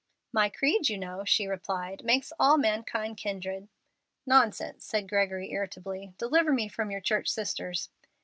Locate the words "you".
0.89-0.97